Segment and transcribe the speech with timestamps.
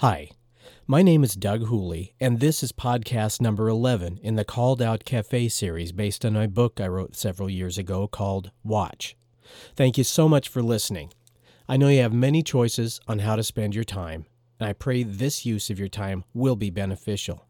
[0.00, 0.30] Hi,
[0.86, 5.04] my name is Doug Hooley, and this is podcast number 11 in the Called Out
[5.04, 9.16] Cafe series based on a book I wrote several years ago called Watch.
[9.74, 11.10] Thank you so much for listening.
[11.68, 14.26] I know you have many choices on how to spend your time,
[14.60, 17.48] and I pray this use of your time will be beneficial.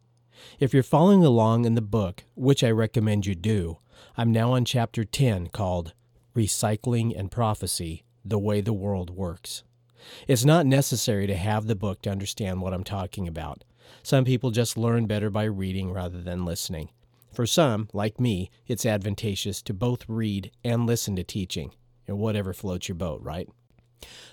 [0.58, 3.76] If you're following along in the book, which I recommend you do,
[4.16, 5.92] I'm now on chapter 10 called
[6.34, 9.64] Recycling and Prophecy The Way the World Works.
[10.26, 13.64] It's not necessary to have the book to understand what I'm talking about.
[14.02, 16.90] Some people just learn better by reading rather than listening.
[17.32, 21.72] For some, like me, it's advantageous to both read and listen to teaching,
[22.08, 23.48] or whatever floats your boat, right?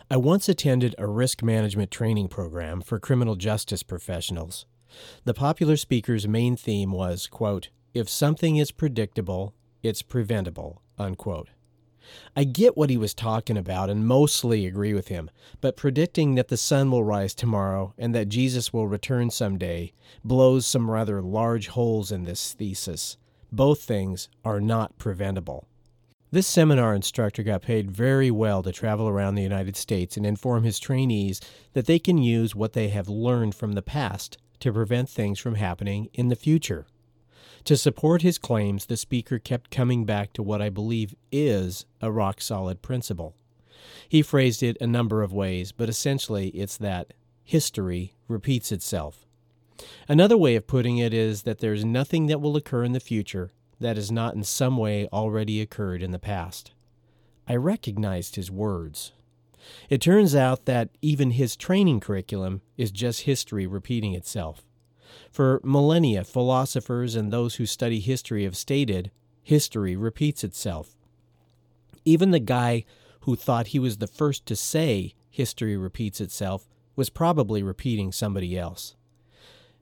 [0.09, 4.65] I once attended a risk management training program for criminal justice professionals.
[5.23, 11.49] The popular speaker's main theme was, quote, if something is predictable, it's preventable, unquote.
[12.35, 15.29] I get what he was talking about and mostly agree with him,
[15.61, 20.65] but predicting that the sun will rise tomorrow and that Jesus will return someday blows
[20.65, 23.17] some rather large holes in this thesis.
[23.51, 25.67] Both things are not preventable.
[26.31, 30.63] This seminar instructor got paid very well to travel around the United States and inform
[30.63, 31.39] his trainees
[31.73, 35.55] that they can use what they have learned from the past to prevent things from
[35.55, 36.87] happening in the future.
[37.65, 42.11] To support his claims, the speaker kept coming back to what I believe is a
[42.11, 43.35] rock solid principle.
[44.07, 49.25] He phrased it a number of ways, but essentially it's that history repeats itself.
[50.07, 53.51] Another way of putting it is that there's nothing that will occur in the future
[53.79, 56.71] that has not in some way already occurred in the past.
[57.47, 59.11] I recognized his words.
[59.89, 64.64] It turns out that even his training curriculum is just history repeating itself.
[65.31, 69.11] For millennia, philosophers and those who study history have stated
[69.43, 70.95] history repeats itself.
[72.03, 72.85] Even the guy
[73.21, 78.57] who thought he was the first to say history repeats itself was probably repeating somebody
[78.57, 78.95] else.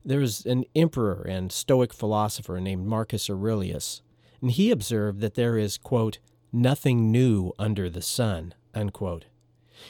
[0.06, 4.02] There was an emperor and Stoic philosopher named Marcus Aurelius,
[4.42, 6.20] and he observed that there is, quote,
[6.52, 9.26] nothing new under the sun, unquote.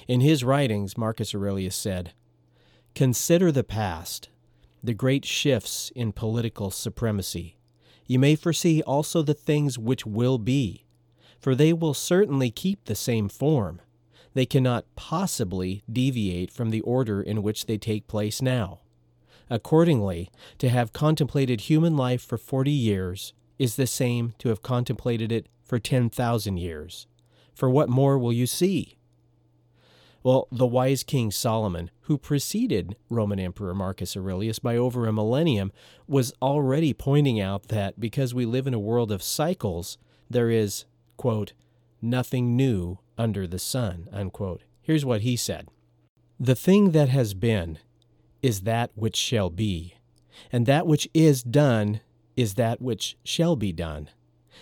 [0.07, 2.13] In his writings, Marcus Aurelius said,
[2.95, 4.29] Consider the past,
[4.83, 7.55] the great shifts in political supremacy.
[8.05, 10.85] You may foresee also the things which will be,
[11.39, 13.81] for they will certainly keep the same form.
[14.33, 18.79] They cannot possibly deviate from the order in which they take place now.
[19.49, 25.31] Accordingly, to have contemplated human life for forty years is the same to have contemplated
[25.31, 27.07] it for ten thousand years.
[27.53, 28.97] For what more will you see?
[30.23, 35.73] Well, the wise King Solomon, who preceded Roman Emperor Marcus Aurelius by over a millennium,
[36.07, 39.97] was already pointing out that because we live in a world of cycles,
[40.29, 40.85] there is,
[41.17, 41.51] quote,
[42.01, 44.63] nothing new under the sun, unquote.
[44.81, 45.67] Here's what he said
[46.39, 47.79] The thing that has been
[48.41, 49.95] is that which shall be,
[50.53, 51.99] and that which is done
[52.37, 54.09] is that which shall be done.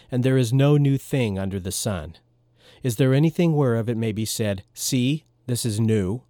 [0.09, 2.15] And there is no new thing under the sun.
[2.81, 6.21] Is there anything whereof it may be said, See, this is new.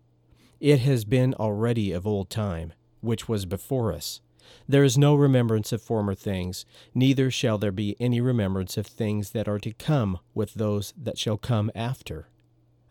[0.60, 4.20] It has been already of old time, which was before us.
[4.68, 6.66] There is no remembrance of former things,
[6.96, 11.20] neither shall there be any remembrance of things that are to come with those that
[11.20, 12.30] shall come after.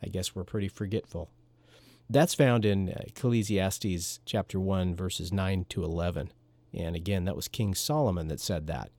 [0.01, 1.31] I guess we're pretty forgetful.
[2.09, 6.33] That's found in Ecclesiastes chapter 1, verses 9 to 11.
[6.73, 8.93] And again, that was King Solomon that said that.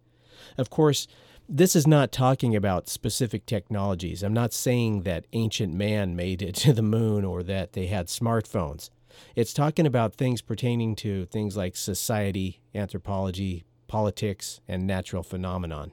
[0.57, 1.07] Of course,
[1.53, 4.23] this is not talking about specific technologies.
[4.23, 8.07] I'm not saying that ancient man made it to the moon or that they had
[8.07, 8.89] smartphones.
[9.35, 15.91] It's talking about things pertaining to things like society, anthropology, politics, and natural phenomenon.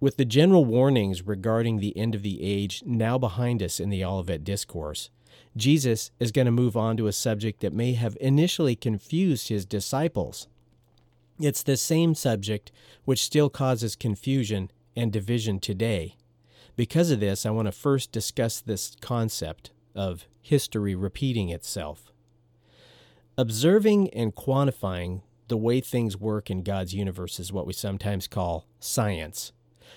[0.00, 4.02] With the general warnings regarding the end of the age now behind us in the
[4.02, 5.10] Olivet Discourse,
[5.56, 9.66] Jesus is going to move on to a subject that may have initially confused his
[9.66, 10.48] disciples.
[11.40, 12.72] It's the same subject
[13.04, 16.16] which still causes confusion and division today.
[16.74, 22.12] Because of this, I want to first discuss this concept of history repeating itself.
[23.36, 28.66] Observing and quantifying the way things work in God's universe is what we sometimes call
[28.80, 29.52] science.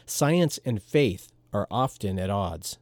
[0.06, 2.78] Science and faith are often at odds.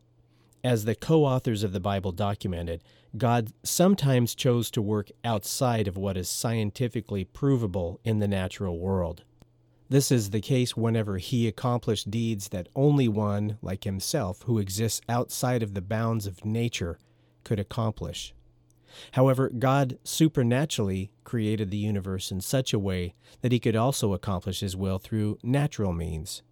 [0.63, 2.83] As the co authors of the Bible documented,
[3.17, 9.23] God sometimes chose to work outside of what is scientifically provable in the natural world.
[9.87, 15.01] This is the case whenever he accomplished deeds that only one, like himself, who exists
[15.07, 16.99] outside of the bounds of nature,
[17.43, 18.33] could accomplish.
[19.13, 24.59] However, God supernaturally created the universe in such a way that he could also accomplish
[24.59, 26.43] his will through natural means.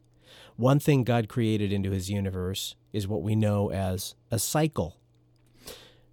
[0.58, 4.98] One thing God created into his universe is what we know as a cycle.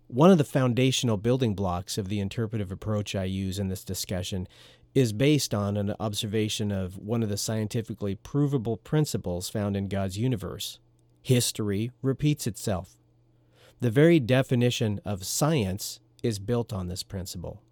[0.07, 4.47] One of the foundational building blocks of the interpretive approach I use in this discussion
[4.95, 10.19] is based on an observation of one of the scientifically provable principles found in God's
[10.19, 10.79] universe.
[11.23, 12.99] History repeats itself.
[13.81, 17.63] The very definition of science is built on this principle.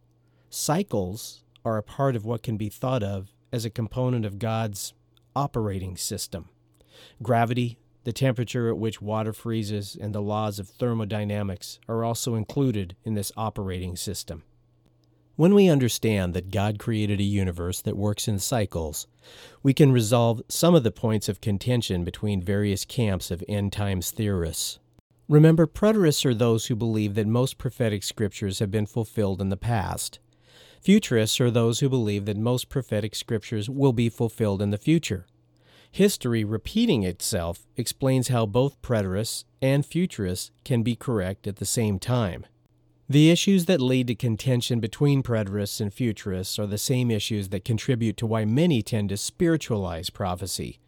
[0.48, 4.94] Cycles are a part of what can be thought of as a component of God's
[5.36, 6.48] operating system.
[7.22, 12.96] Gravity, the temperature at which water freezes, and the laws of thermodynamics are also included
[13.04, 14.42] in this operating system.
[15.36, 19.06] When we understand that God created a universe that works in cycles,
[19.62, 24.10] we can resolve some of the points of contention between various camps of end times
[24.10, 24.78] theorists.
[25.28, 29.56] Remember, preterists are those who believe that most prophetic scriptures have been fulfilled in the
[29.56, 30.18] past.
[30.82, 35.26] Futurists are those who believe that most prophetic scriptures will be fulfilled in the future.
[35.94, 41.98] History repeating itself explains how both preterists and futurists can be correct at the same
[41.98, 42.46] time.
[43.10, 47.66] The issues that lead to contention between preterists and futurists are the same issues that
[47.66, 50.78] contribute to why many tend to spiritualize prophecy.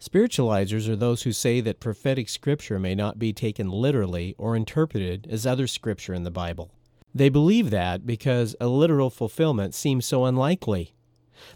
[0.00, 5.26] Spiritualizers are those who say that prophetic scripture may not be taken literally or interpreted
[5.28, 6.70] as other scripture in the Bible.
[7.14, 10.93] They believe that because a literal fulfillment seems so unlikely.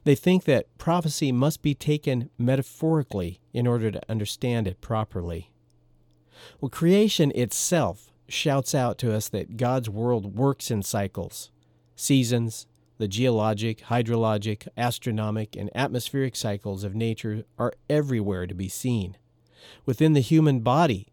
[0.04, 5.50] They think that prophecy must be taken metaphorically in order to understand it properly.
[6.60, 11.50] Well, creation itself shouts out to us that God's world works in cycles,
[11.96, 12.66] seasons,
[12.98, 19.16] the geologic, hydrologic, astronomic, and atmospheric cycles of nature are everywhere to be seen.
[19.86, 21.08] Within the human body,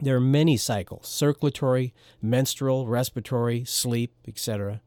[0.00, 1.92] there are many cycles circulatory,
[2.22, 4.80] menstrual, respiratory, sleep, etc.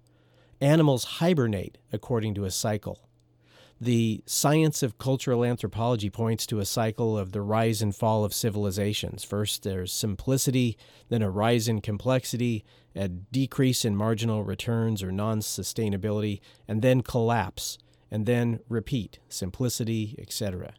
[0.62, 3.10] Animals hibernate according to a cycle.
[3.82, 8.34] The science of cultural anthropology points to a cycle of the rise and fall of
[8.34, 9.26] civilizations.
[9.26, 10.78] First, there's simplicity,
[11.10, 12.64] then a rise in complexity,
[12.96, 17.78] a decrease in marginal returns or non sustainability, and then collapse,
[18.10, 20.76] and then repeat, simplicity, etc.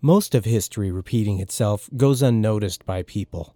[0.00, 3.54] Most of history repeating itself goes unnoticed by people.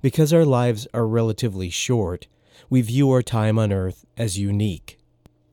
[0.00, 2.28] Because our lives are relatively short,
[2.68, 4.98] we view our time on earth as unique.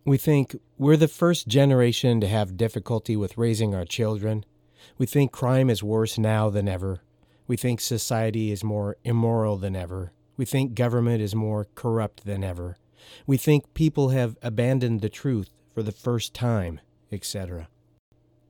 [0.06, 4.46] We think we're the first generation to have difficulty with raising our children.
[4.98, 7.02] We think crime is worse now than ever.
[7.48, 10.12] We think society is more immoral than ever.
[10.36, 12.78] We think government is more corrupt than ever.
[13.28, 16.80] We think people have abandoned the truth for the first time,
[17.12, 17.68] etc.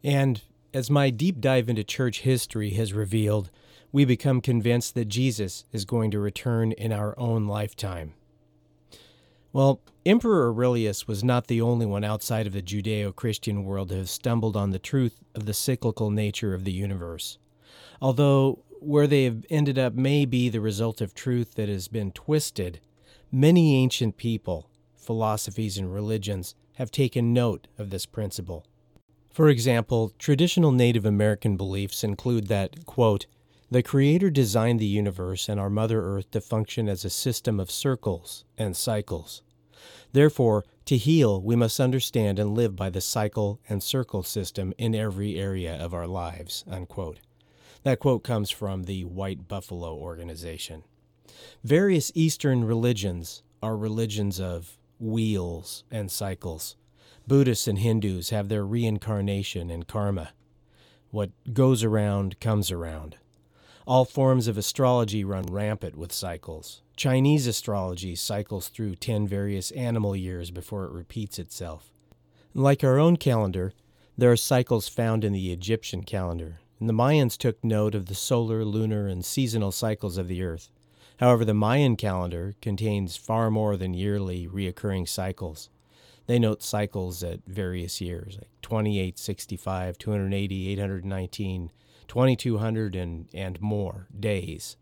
[0.03, 0.41] And
[0.73, 3.50] as my deep dive into church history has revealed,
[3.91, 8.13] we become convinced that Jesus is going to return in our own lifetime.
[9.53, 13.97] Well, Emperor Aurelius was not the only one outside of the Judeo Christian world to
[13.97, 17.38] have stumbled on the truth of the cyclical nature of the universe.
[18.01, 22.11] Although where they have ended up may be the result of truth that has been
[22.11, 22.79] twisted,
[23.31, 28.65] many ancient people, philosophies, and religions have taken note of this principle.
[29.31, 33.27] For example, traditional Native American beliefs include that, quote,
[33.74, 37.72] the Creator designed the universe and our Mother Earth to function as a system of
[37.72, 39.42] circles and cycles.
[40.12, 44.94] Therefore, to heal, we must understand and live by the cycle and circle system in
[44.94, 46.64] every area of our lives.
[46.70, 47.20] Unquote.
[47.81, 50.84] That quote comes from the White Buffalo Organization.
[51.64, 56.75] Various Eastern religions are religions of wheels and cycles.
[57.25, 60.34] Buddhists and Hindus have their reincarnation and karma.
[61.10, 63.18] What goes around comes around.
[63.86, 66.82] All forms of astrology run rampant with cycles.
[66.96, 71.92] Chinese astrology cycles through 10 various animal years before it repeats itself.
[72.54, 73.74] Like our own calendar,
[74.18, 78.16] there are cycles found in the Egyptian calendar, and the Mayans took note of the
[78.16, 80.70] solar, lunar, and seasonal cycles of the Earth.
[81.18, 85.70] However, the Mayan calendar contains far more than yearly reoccurring cycles.
[86.28, 91.72] They note cycles at various years, like 28, 65, 280, 819,
[92.07, 94.77] 2200 and, and more days.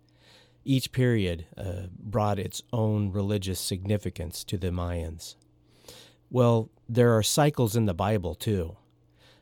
[0.64, 5.36] Each period uh, brought its own religious significance to the Mayans.
[6.30, 8.78] Well, there are cycles in the Bible too.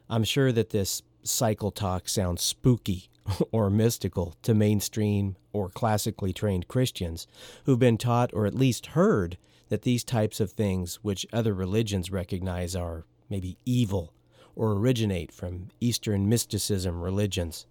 [0.10, 3.10] I'm sure that this cycle talk sounds spooky
[3.52, 7.28] or mystical to mainstream or classically trained Christians
[7.66, 9.38] who've been taught or at least heard
[9.70, 14.14] that these types of things, which other religions recognize are maybe evil
[14.60, 17.66] or originate from Eastern mysticism religions.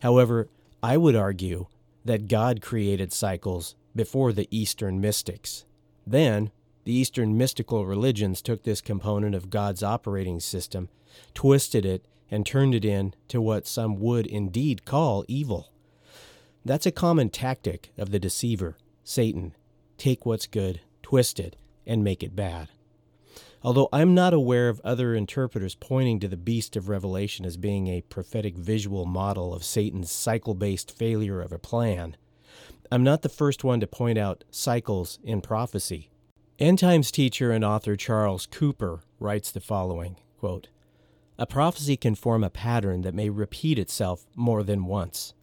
[0.00, 0.48] However,
[0.82, 1.68] I would argue
[2.04, 5.64] that God created cycles before the Eastern mystics.
[6.06, 6.50] Then,
[6.84, 10.90] the Eastern mystical religions took this component of God's operating system,
[11.32, 15.72] twisted it, and turned it into what some would indeed call evil.
[16.66, 19.54] That's a common tactic of the deceiver, Satan,
[19.96, 22.68] take what's good, twist it, and make it bad.
[23.62, 27.88] Although I'm not aware of other interpreters pointing to the beast of Revelation as being
[27.88, 32.16] a prophetic visual model of Satan's cycle based failure of a plan,
[32.90, 36.10] I'm not the first one to point out cycles in prophecy.
[36.58, 40.68] End Times teacher and author Charles Cooper writes the following quote,
[41.38, 45.34] A prophecy can form a pattern that may repeat itself more than once.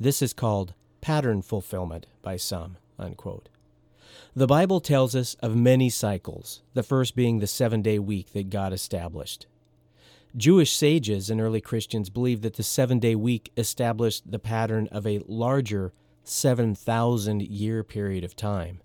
[0.00, 0.72] This is called
[1.02, 2.78] pattern fulfillment by some.
[2.98, 3.48] Unquote.
[4.34, 8.50] The Bible tells us of many cycles, the first being the seven day week that
[8.50, 9.46] God established.
[10.36, 15.06] Jewish sages and early Christians believed that the seven day week established the pattern of
[15.06, 15.92] a larger
[16.24, 18.80] 7,000 year period of time.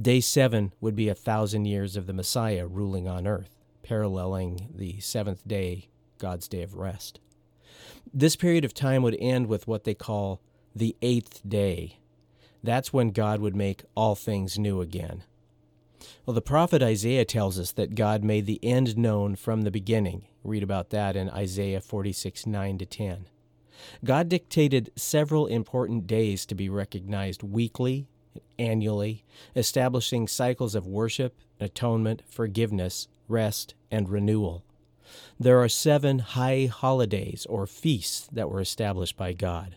[0.00, 5.00] Day seven would be a thousand years of the Messiah ruling on earth, paralleling the
[5.00, 7.20] seventh day, God's day of rest.
[8.14, 10.40] This period of time would end with what they call
[10.74, 11.98] the eighth day,
[12.62, 15.24] that's when God would make all things new again.
[16.24, 20.26] Well, the prophet Isaiah tells us that God made the end known from the beginning.
[20.44, 23.26] Read about that in Isaiah 46 9 to 10.
[24.04, 28.06] God dictated several important days to be recognized weekly,
[28.58, 29.24] annually,
[29.56, 34.64] establishing cycles of worship, atonement, forgiveness, rest, and renewal.
[35.38, 39.76] There are seven high holidays or feasts that were established by God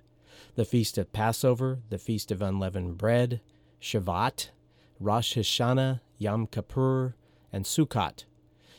[0.55, 3.41] the Feast of Passover, the Feast of Unleavened Bread,
[3.81, 4.50] Shavuot,
[5.00, 7.15] Rosh Hashanah, Yom Kippur,
[7.51, 8.24] and Sukkot.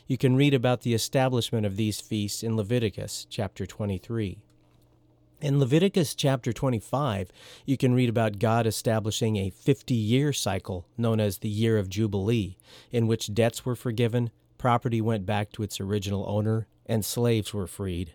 [0.07, 4.39] You can read about the establishment of these feasts in Leviticus chapter 23.
[5.39, 7.31] In Leviticus chapter 25,
[7.63, 11.89] you can read about God establishing a 50 year cycle known as the Year of
[11.89, 12.57] Jubilee,
[12.91, 17.67] in which debts were forgiven, property went back to its original owner, and slaves were
[17.67, 18.13] freed.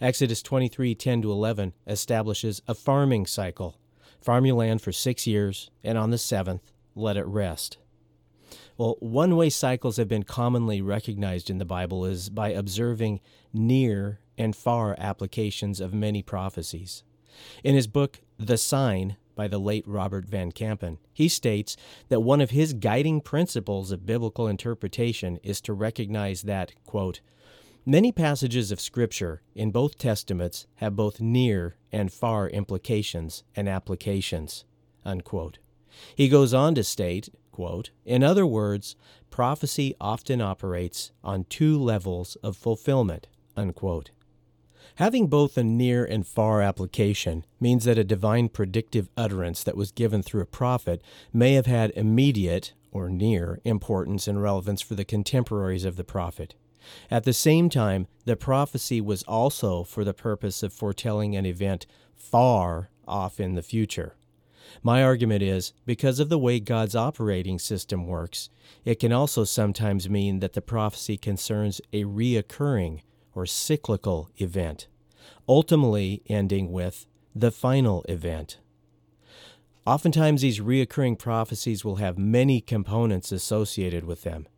[0.00, 3.78] Exodus 23 10 to 11 establishes a farming cycle.
[4.20, 7.78] Farm your land for six years, and on the seventh, let it rest.
[8.78, 13.20] Well, one way cycles have been commonly recognized in the Bible is by observing
[13.52, 17.02] near and far applications of many prophecies.
[17.64, 21.76] In his book, The Sign, by the late Robert Van Kampen, he states
[22.08, 27.20] that one of his guiding principles of biblical interpretation is to recognize that, quote,
[27.88, 34.64] Many passages of Scripture in both Testaments have both near and far implications and applications.
[35.04, 35.58] Unquote.
[36.16, 38.96] He goes on to state, quote, In other words,
[39.30, 43.28] prophecy often operates on two levels of fulfillment.
[43.56, 44.10] Unquote.
[44.96, 49.92] Having both a near and far application means that a divine predictive utterance that was
[49.92, 51.00] given through a prophet
[51.32, 56.56] may have had immediate or near importance and relevance for the contemporaries of the prophet.
[57.10, 61.86] At the same time, the prophecy was also for the purpose of foretelling an event
[62.14, 64.14] far off in the future.
[64.82, 68.50] My argument is because of the way God's operating system works,
[68.84, 73.00] it can also sometimes mean that the prophecy concerns a reoccurring
[73.34, 74.88] or cyclical event,
[75.48, 78.58] ultimately ending with the final event.
[79.86, 84.48] Oftentimes, these reoccurring prophecies will have many components associated with them.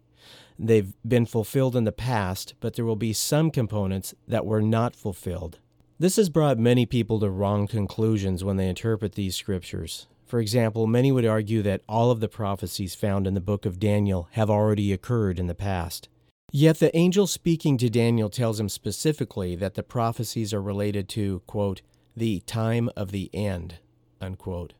[0.58, 4.96] They've been fulfilled in the past, but there will be some components that were not
[4.96, 5.60] fulfilled.
[6.00, 10.08] This has brought many people to wrong conclusions when they interpret these scriptures.
[10.26, 13.78] For example, many would argue that all of the prophecies found in the book of
[13.78, 16.08] Daniel have already occurred in the past.
[16.50, 21.42] Yet the angel speaking to Daniel tells him specifically that the prophecies are related to,
[21.46, 21.82] quote,
[22.16, 23.78] the time of the end,
[24.20, 24.74] unquote.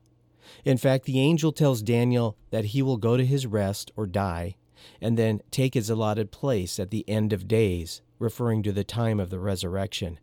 [0.65, 4.55] In fact, the angel tells Daniel that he will go to his rest or die
[5.01, 9.19] and then take his allotted place at the end of days, referring to the time
[9.19, 10.19] of the resurrection.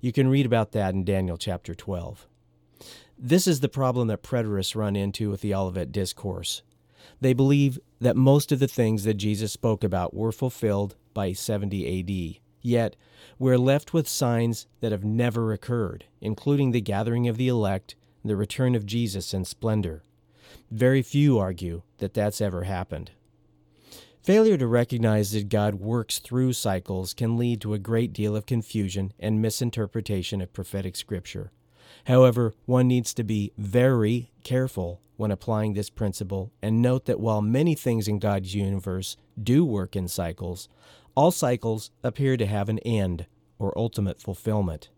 [0.00, 2.26] You can read about that in Daniel chapter 12.
[3.18, 6.62] This is the problem that preterists run into with the Olivet Discourse.
[7.20, 12.00] They believe that most of the things that Jesus spoke about were fulfilled by 70
[12.00, 12.40] AD.
[12.60, 12.96] Yet,
[13.38, 18.36] we're left with signs that have never occurred, including the gathering of the elect, the
[18.36, 20.02] return of Jesus in splendor.
[20.70, 23.10] Very few argue that that's ever happened.
[24.28, 28.44] Failure to recognize that God works through cycles can lead to a great deal of
[28.44, 31.50] confusion and misinterpretation of prophetic scripture.
[32.04, 37.40] However, one needs to be very careful when applying this principle and note that while
[37.40, 40.68] many things in God's universe do work in cycles,
[41.14, 43.24] all cycles appear to have an end
[43.58, 44.90] or ultimate fulfillment.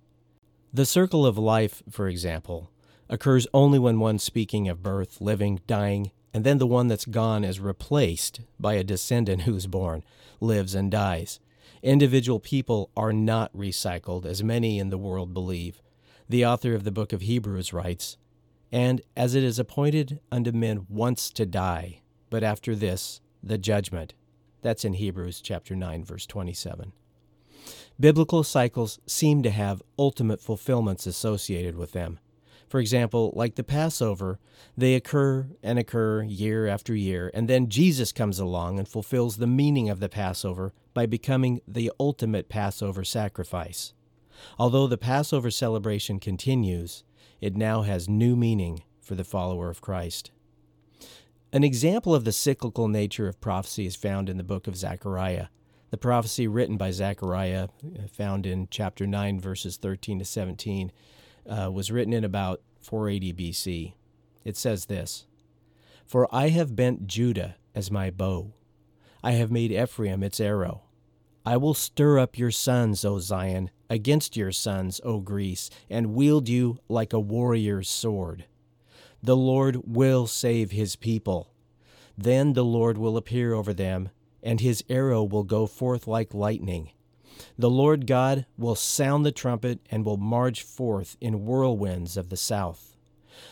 [0.72, 2.72] The circle of life, for example,
[3.08, 7.44] occurs only when one speaking of birth, living, dying, and then the one that's gone
[7.44, 10.04] is replaced by a descendant who's born,
[10.40, 11.40] lives, and dies.
[11.82, 15.80] Individual people are not recycled, as many in the world believe.
[16.28, 18.16] The author of the book of Hebrews writes
[18.70, 24.14] And as it is appointed unto men once to die, but after this, the judgment.
[24.62, 26.92] That's in Hebrews chapter 9 verse 27.
[27.99, 32.18] Biblical cycles seem to have ultimate fulfillments associated with them.
[32.71, 34.39] For example, like the Passover,
[34.77, 39.49] they occur and occur year after year, and then Jesus comes along and fulfills the
[39.49, 43.93] meaning of the Passover by becoming the ultimate Passover sacrifice.
[44.57, 47.03] Although the Passover celebration continues,
[47.41, 50.31] it now has new meaning for the follower of Christ.
[51.53, 55.49] An example of the cyclical nature of prophecy is found in the book of Zechariah.
[55.91, 60.93] The prophecy written by Zechariah, uh, found in chapter 9, verses 13 to 17,
[61.50, 63.95] uh, was written in about 480 BC.
[64.45, 65.26] It says this
[66.07, 68.54] For I have bent Judah as my bow,
[69.23, 70.83] I have made Ephraim its arrow.
[71.45, 76.49] I will stir up your sons, O Zion, against your sons, O Greece, and wield
[76.49, 78.45] you like a warrior's sword.
[79.23, 81.52] The Lord will save his people.
[82.16, 84.11] Then the Lord will appear over them,
[84.42, 86.90] and his arrow will go forth like lightning.
[87.59, 92.37] The Lord God will sound the trumpet and will march forth in whirlwinds of the
[92.37, 92.97] south.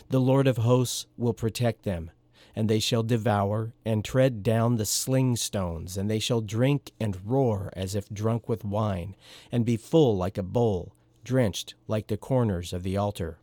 [0.09, 2.11] The Lord of hosts will protect them,
[2.55, 7.17] and they shall devour and tread down the sling stones, and they shall drink and
[7.25, 9.15] roar as if drunk with wine,
[9.51, 10.93] and be full like a bowl,
[11.23, 13.39] drenched like the corners of the altar.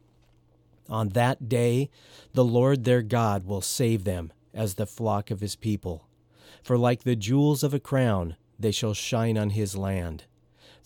[0.89, 1.91] On that day
[2.33, 6.07] the Lord their God will save them as the flock of his people.
[6.63, 10.25] For like the jewels of a crown, they shall shine on his land.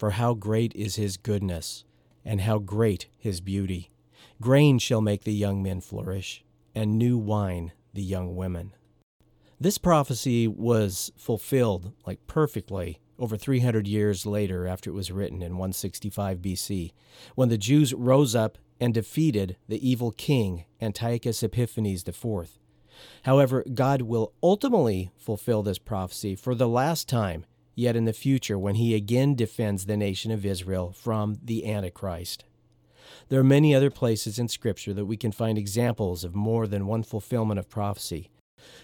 [0.01, 1.85] For how great is his goodness,
[2.25, 3.91] and how great his beauty!
[4.41, 6.43] Grain shall make the young men flourish,
[6.75, 8.73] and new wine the young women.
[9.61, 15.59] This prophecy was fulfilled like perfectly over 300 years later after it was written in
[15.59, 16.93] 165 BC,
[17.35, 22.59] when the Jews rose up and defeated the evil king Antiochus Epiphanes IV.
[23.25, 28.59] However, God will ultimately fulfill this prophecy for the last time yet in the future
[28.59, 32.45] when he again defends the nation of Israel from the Antichrist.
[33.29, 36.87] There are many other places in Scripture that we can find examples of more than
[36.87, 38.31] one fulfillment of prophecy.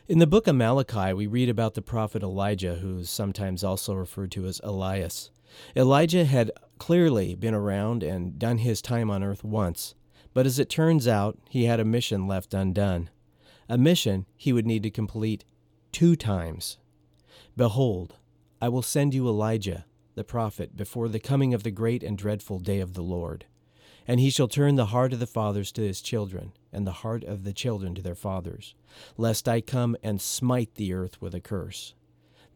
[0.08, 3.92] In the book of Malachi, we read about the prophet Elijah, who is sometimes also
[3.94, 5.30] referred to as Elias.
[5.74, 9.94] Elijah had clearly been around and done his time on earth once,
[10.32, 13.10] but as it turns out, he had a mission left undone.
[13.68, 15.44] A mission he would need to complete
[15.92, 16.78] two times.
[17.56, 18.16] Behold,
[18.60, 22.58] I will send you Elijah, the prophet, before the coming of the great and dreadful
[22.58, 23.44] day of the Lord.
[24.08, 27.22] And he shall turn the heart of the fathers to his children, and the heart
[27.24, 28.74] of the children to their fathers,
[29.18, 31.94] lest I come and smite the earth with a curse.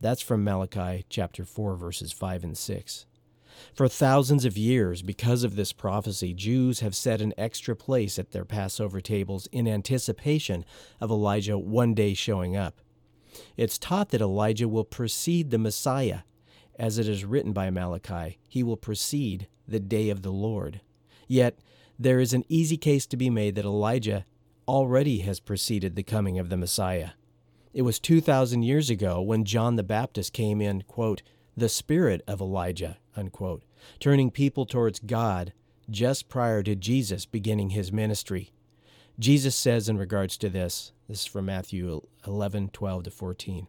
[0.01, 3.07] That's from Malachi chapter 4, verses 5 and 6.
[3.75, 8.31] For thousands of years, because of this prophecy, Jews have set an extra place at
[8.31, 10.65] their Passover tables in anticipation
[10.99, 12.81] of Elijah one day showing up.
[13.57, 16.21] It's taught that Elijah will precede the Messiah.
[16.79, 20.81] As it is written by Malachi, he will precede the day of the Lord.
[21.29, 21.59] Yet,
[21.99, 24.25] there is an easy case to be made that Elijah
[24.67, 27.11] already has preceded the coming of the Messiah.
[27.73, 31.23] It was 2,000 years ago when John the Baptist came in, quote,
[31.57, 33.63] the spirit of Elijah, unquote,
[33.99, 35.53] turning people towards God
[35.91, 38.53] just prior to Jesus beginning his ministry.
[39.19, 43.67] Jesus says in regards to this, this is from Matthew 11, 12 to 14.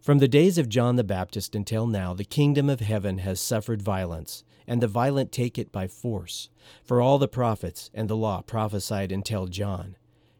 [0.00, 3.82] From the days of John the Baptist until now, the kingdom of heaven has suffered
[3.82, 6.48] violence, and the violent take it by force.
[6.84, 9.96] For all the prophets and the law prophesied until John.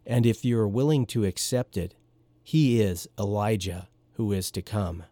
[0.06, 1.96] And if you are willing to accept it,
[2.44, 5.02] he is Elijah who is to come.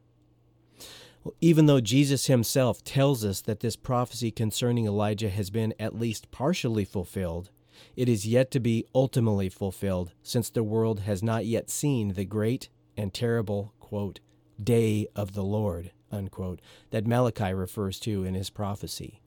[1.25, 5.99] Well, even though Jesus himself tells us that this prophecy concerning Elijah has been at
[5.99, 7.51] least partially fulfilled,
[7.97, 12.25] it is yet to be ultimately fulfilled, since the world has not yet seen the
[12.25, 14.21] great and terrible, quote,
[14.63, 16.61] day of the Lord, unquote,
[16.91, 19.21] that Malachi refers to in his prophecy.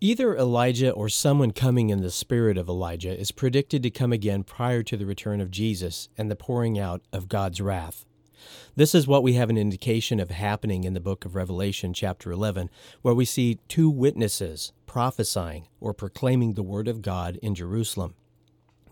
[0.00, 4.42] Either Elijah or someone coming in the spirit of Elijah is predicted to come again
[4.42, 8.04] prior to the return of Jesus and the pouring out of God's wrath.
[8.76, 12.30] This is what we have an indication of happening in the book of Revelation, chapter
[12.30, 12.68] 11,
[13.00, 18.14] where we see two witnesses prophesying or proclaiming the word of God in Jerusalem.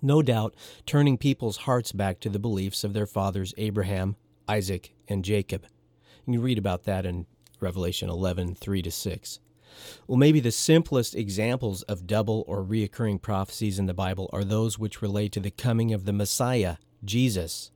[0.02, 0.52] No doubt
[0.84, 4.16] turning people's hearts back to the beliefs of their fathers Abraham,
[4.48, 5.64] Isaac, and Jacob.
[6.26, 7.26] You read about that in
[7.60, 9.38] Revelation 11, 3 to 6.
[10.08, 14.80] Well, maybe the simplest examples of double or reoccurring prophecies in the Bible are those
[14.80, 17.70] which relate to the coming of the Messiah, Jesus.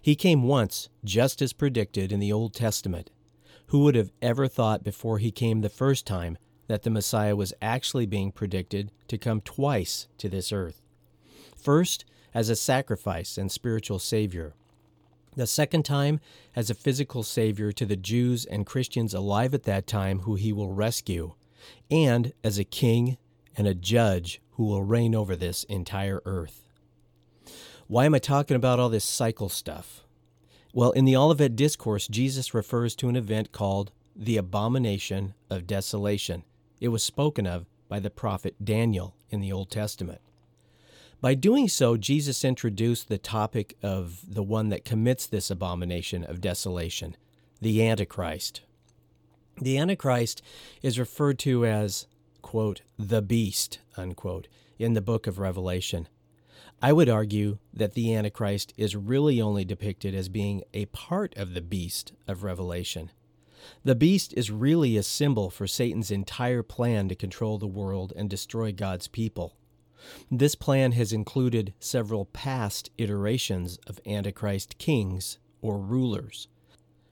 [0.00, 3.10] He came once, just as predicted in the Old Testament.
[3.70, 6.38] Who would have ever thought before he came the first time
[6.68, 10.80] that the Messiah was actually being predicted to come twice to this earth?
[11.56, 14.54] First, as a sacrifice and spiritual Savior.
[15.34, 16.20] The second time,
[16.54, 20.52] as a physical Savior to the Jews and Christians alive at that time who he
[20.52, 21.34] will rescue,
[21.90, 23.18] and as a king
[23.56, 26.68] and a judge who will reign over this entire earth.
[27.86, 30.04] Why am I talking about all this cycle stuff?
[30.72, 36.44] Well, in the Olivet Discourse, Jesus refers to an event called the abomination of desolation.
[36.80, 40.20] It was spoken of by the prophet Daniel in the Old Testament.
[41.20, 46.40] By doing so, Jesus introduced the topic of the one that commits this abomination of
[46.40, 47.16] desolation,
[47.60, 48.60] the Antichrist.
[49.60, 50.42] The Antichrist
[50.80, 52.06] is referred to as,
[52.42, 54.46] quote, the beast, unquote,
[54.78, 56.06] in the book of Revelation.
[56.80, 61.54] I would argue that the Antichrist is really only depicted as being a part of
[61.54, 63.10] the beast of Revelation.
[63.84, 68.28] The beast is really a symbol for Satan's entire plan to control the world and
[68.28, 69.56] destroy God's people.
[70.30, 76.48] This plan has included several past iterations of Antichrist kings or rulers.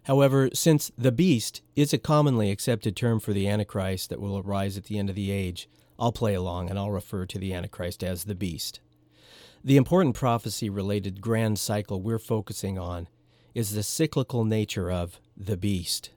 [0.05, 4.79] However, since the beast is a commonly accepted term for the Antichrist that will arise
[4.79, 8.05] at the end of the age, I'll play along and I'll refer to the Antichrist
[8.05, 8.81] as the beast.
[9.64, 13.09] The important prophecy related grand cycle we're focusing on
[13.53, 16.11] is the cyclical nature of the beast.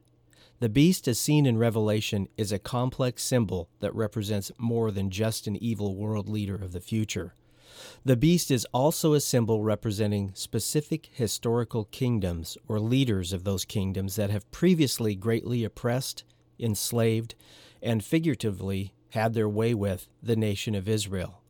[0.59, 5.47] The beast, as seen in Revelation, is a complex symbol that represents more than just
[5.47, 7.33] an evil world leader of the future.
[8.03, 14.17] The beast is also a symbol representing specific historical kingdoms or leaders of those kingdoms
[14.17, 16.25] that have previously greatly oppressed,
[16.59, 17.35] enslaved,
[17.81, 21.41] and figuratively had their way with the nation of Israel.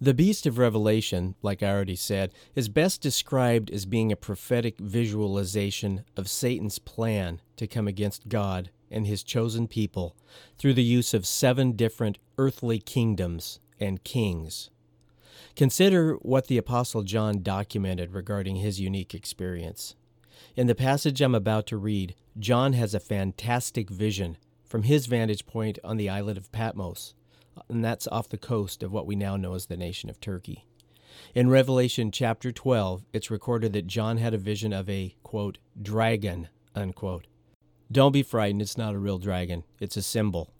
[0.00, 4.78] The beast of Revelation, like I already said, is best described as being a prophetic
[4.78, 10.14] visualization of Satan's plan to come against God and his chosen people
[10.56, 14.70] through the use of seven different earthly kingdoms and kings.
[15.56, 19.96] Consider what the Apostle John documented regarding his unique experience.
[20.54, 25.44] In the passage I'm about to read, John has a fantastic vision from his vantage
[25.44, 27.14] point on the islet of Patmos,
[27.68, 30.66] and that's off the coast of what we now know as the nation of Turkey.
[31.34, 36.48] In Revelation chapter 12, it's recorded that John had a vision of a, quote, dragon,
[36.74, 37.26] unquote.
[37.90, 40.52] Don't be frightened, it's not a real dragon, it's a symbol.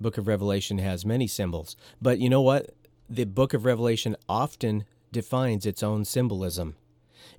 [0.00, 2.70] Book of Revelation has many symbols, but you know what?
[3.08, 6.76] the book of Revelation often defines its own symbolism.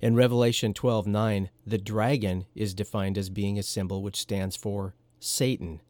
[0.00, 5.80] In Revelation 12:9, the dragon is defined as being a symbol which stands for Satan.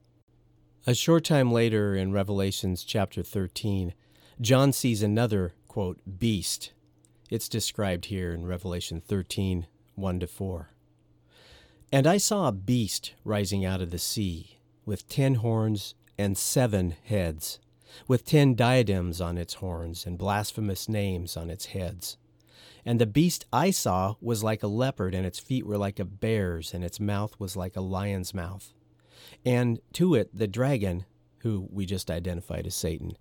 [0.88, 3.92] A short time later in Revelations chapter 13,
[4.40, 6.72] John sees another, quote, beast.
[7.28, 10.70] It's described here in Revelation 13, 1 to 4.
[11.92, 16.94] And I saw a beast rising out of the sea, with ten horns and seven
[17.04, 17.58] heads
[18.06, 22.16] with ten diadems on its horns and blasphemous names on its heads.
[22.86, 26.06] And the beast I saw was like a leopard, and its feet were like a
[26.06, 28.72] bear's, and its mouth was like a lion's mouth.
[29.44, 31.04] And to it the dragon,
[31.38, 33.16] who we just identified as Satan,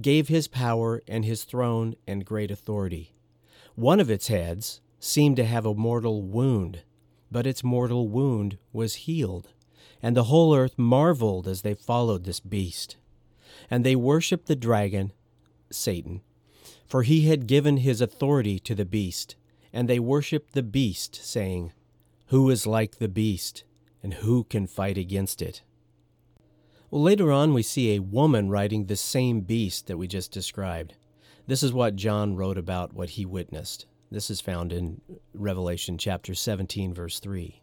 [0.00, 3.14] gave his power and his throne and great authority.
[3.74, 6.82] One of its heads seemed to have a mortal wound,
[7.30, 9.48] but its mortal wound was healed,
[10.02, 12.96] and the whole earth marveled as they followed this beast.
[13.70, 15.12] And they worshiped the dragon,
[15.70, 16.22] Satan,
[16.86, 19.36] for he had given his authority to the beast.
[19.72, 21.72] And they worshiped the beast, saying,
[22.26, 23.64] Who is like the beast,
[24.04, 25.62] and who can fight against it?
[26.90, 30.94] Well, later on, we see a woman riding the same beast that we just described.
[31.46, 33.86] This is what John wrote about what he witnessed.
[34.10, 35.00] This is found in
[35.32, 37.62] Revelation chapter 17, verse 3.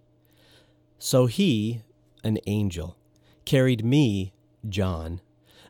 [0.98, 1.84] So he,
[2.24, 2.98] an angel,
[3.46, 4.34] carried me,
[4.68, 5.22] John,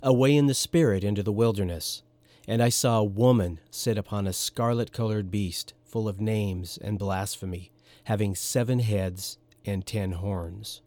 [0.01, 2.01] away in the spirit into the wilderness.
[2.47, 6.97] And I saw a woman sit upon a scarlet colored beast, full of names and
[6.97, 7.71] blasphemy,
[8.05, 10.81] having seven heads and ten horns.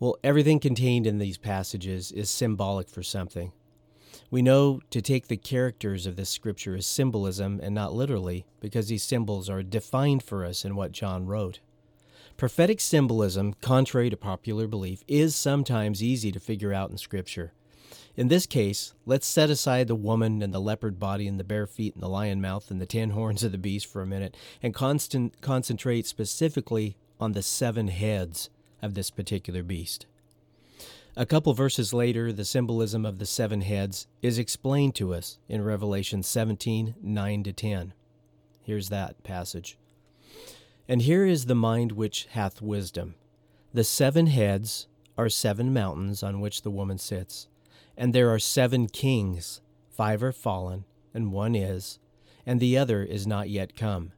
[0.00, 3.52] Well, everything contained in these passages is symbolic for something.
[4.30, 8.88] We know to take the characters of this scripture as symbolism and not literally, because
[8.88, 11.60] these symbols are defined for us in what John wrote.
[12.36, 17.52] Prophetic symbolism, contrary to popular belief, is sometimes easy to figure out in Scripture.
[18.16, 21.66] In this case, let's set aside the woman and the leopard body and the bear
[21.66, 24.36] feet and the lion mouth and the ten horns of the beast for a minute
[24.62, 28.50] and constant, concentrate specifically on the seven heads
[28.82, 30.06] of this particular beast.
[31.16, 35.64] A couple verses later, the symbolism of the seven heads is explained to us in
[35.64, 37.92] Revelation 17 9 to 10.
[38.62, 39.76] Here's that passage.
[40.88, 43.14] And here is the mind which hath wisdom.
[43.74, 47.48] The seven heads are seven mountains on which the woman sits
[47.98, 51.98] and there are seven kings, five are fallen, and one is,
[52.46, 54.12] and the other is not yet come.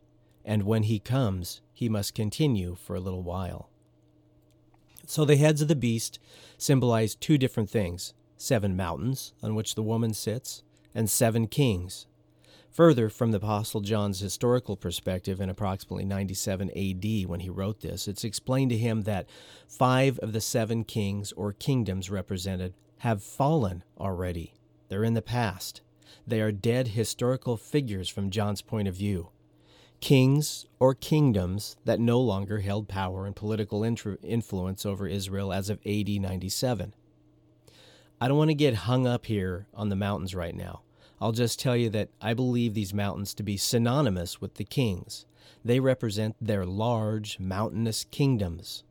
[0.45, 3.71] And when he comes, he must continue for a little while.
[5.07, 6.19] So the heads of the beast
[6.59, 10.62] symbolize two different things seven mountains on which the woman sits,
[10.95, 12.07] and seven kings.
[12.71, 18.07] Further, from the Apostle John's historical perspective in approximately 97 AD when he wrote this,
[18.07, 19.27] it's explained to him that
[19.66, 24.53] five of the seven kings or kingdoms represented have fallen already.
[24.88, 25.81] They're in the past.
[26.27, 29.31] They are dead historical figures from John's point of view.
[30.01, 35.79] Kings or kingdoms that no longer held power and political influence over Israel as of
[35.87, 36.95] AD 97.
[38.21, 40.83] I don't want to get hung up here on the mountains right now.
[41.21, 45.27] I'll just tell you that I believe these mountains to be synonymous with the kings.
[45.63, 48.85] They represent their large, mountainous kingdoms,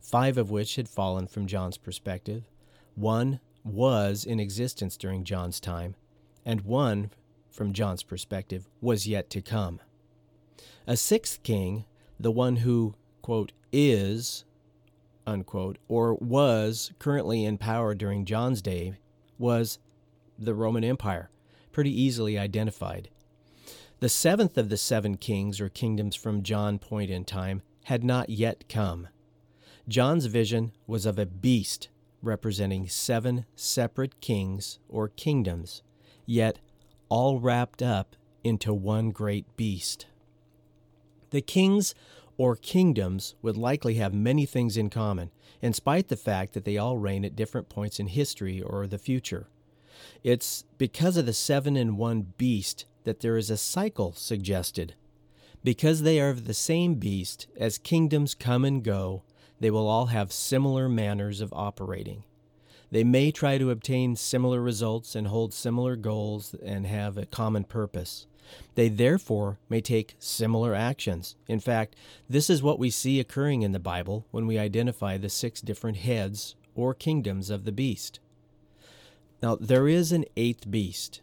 [0.00, 2.50] five of which had fallen from John's perspective.
[2.96, 5.94] One was in existence during John's time,
[6.44, 7.10] and one,
[7.50, 9.80] from John's perspective, was yet to come.
[10.88, 11.84] A sixth king,
[12.20, 14.44] the one who, quote, is,
[15.26, 18.94] unquote, or was currently in power during John's day,
[19.36, 19.80] was
[20.38, 21.28] the Roman Empire,
[21.72, 23.08] pretty easily identified.
[23.98, 28.30] The seventh of the seven kings or kingdoms from John point in time had not
[28.30, 29.08] yet come.
[29.88, 31.88] John's vision was of a beast
[32.22, 35.82] representing seven separate kings or kingdoms,
[36.26, 36.60] yet
[37.08, 40.06] all wrapped up into one great beast.
[41.30, 41.94] The kings
[42.38, 45.30] or kingdoms would likely have many things in common,
[45.62, 48.98] in spite the fact that they all reign at different points in history or the
[48.98, 49.48] future.
[50.22, 54.94] It's because of the seven in one beast that there is a cycle suggested.
[55.64, 59.22] Because they are of the same beast, as kingdoms come and go,
[59.58, 62.24] they will all have similar manners of operating.
[62.90, 67.64] They may try to obtain similar results and hold similar goals and have a common
[67.64, 68.26] purpose.
[68.74, 71.36] They therefore may take similar actions.
[71.48, 71.96] In fact,
[72.28, 75.98] this is what we see occurring in the Bible when we identify the six different
[75.98, 78.20] heads or kingdoms of the beast.
[79.42, 81.20] Now, there is an eighth beast,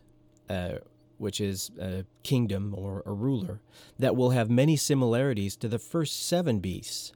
[0.49, 0.75] uh,
[1.17, 3.59] which is a kingdom or a ruler,
[3.97, 7.13] that will have many similarities to the first seven beasts.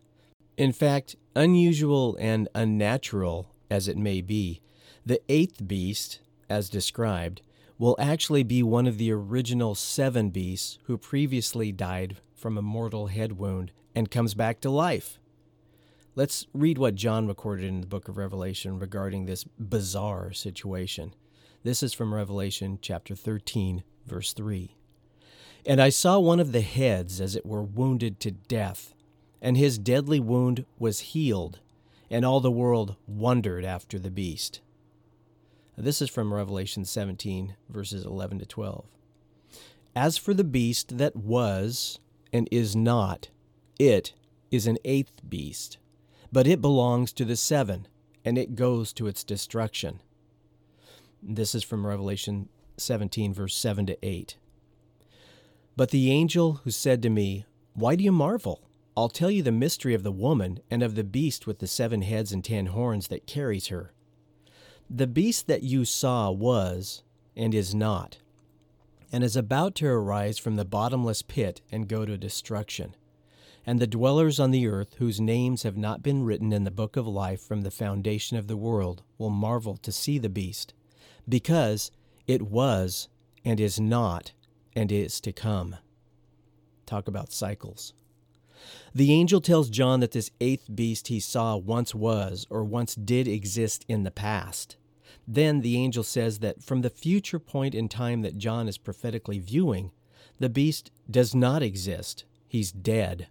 [0.58, 4.62] In fact, unusual and unnatural as it may be,
[5.06, 7.42] the eighth beast, as described,
[7.78, 13.08] will actually be one of the original seven beasts who previously died from a mortal
[13.08, 15.20] head wound and comes back to life.
[16.16, 21.14] Let's read what John recorded in the book of Revelation regarding this bizarre situation.
[21.64, 24.76] This is from Revelation chapter 13, verse 3.
[25.66, 28.96] And I saw one of the heads as it were wounded to death,
[29.42, 31.60] and his deadly wound was healed,
[32.10, 34.62] and all the world wondered after the beast.
[35.80, 38.86] This is from Revelation 17, verses 11 to 12.
[39.96, 42.00] As for the beast that was
[42.34, 43.30] and is not,
[43.78, 44.14] it
[44.50, 45.78] is an eighth beast,
[46.32, 47.88] but it belongs to the seven,
[48.26, 50.02] and it goes to its destruction.
[51.22, 54.36] This is from Revelation 17, verse 7 to 8.
[55.76, 58.64] But the angel who said to me, Why do you marvel?
[58.96, 62.02] I'll tell you the mystery of the woman and of the beast with the seven
[62.02, 63.94] heads and ten horns that carries her.
[64.90, 67.04] The beast that you saw was,
[67.36, 68.20] and is not,
[69.12, 72.96] and is about to arise from the bottomless pit and go to destruction.
[73.66, 76.96] And the dwellers on the earth, whose names have not been written in the book
[76.96, 80.74] of life from the foundation of the world, will marvel to see the beast,
[81.28, 81.92] because
[82.26, 83.10] it was,
[83.44, 84.32] and is not,
[84.74, 85.76] and is to come.
[86.86, 87.94] Talk about cycles.
[88.94, 93.28] The angel tells John that this eighth beast he saw once was, or once did
[93.28, 94.78] exist in the past.
[95.28, 99.40] Then the angel says that from the future point in time that John is prophetically
[99.40, 99.92] viewing,
[100.40, 102.26] the beast does not exist.
[102.48, 103.28] He's dead.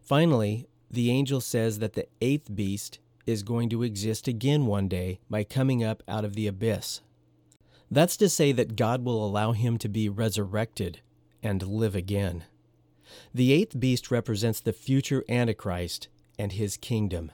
[0.00, 5.20] Finally, the angel says that the eighth beast is going to exist again one day
[5.28, 7.02] by coming up out of the abyss.
[7.90, 11.00] That's to say that God will allow him to be resurrected
[11.42, 12.44] and live again.
[13.34, 17.32] The eighth beast represents the future Antichrist and his kingdom.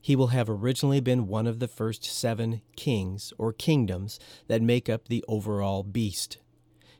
[0.00, 4.88] He will have originally been one of the first seven kings or kingdoms that make
[4.88, 6.38] up the overall beast.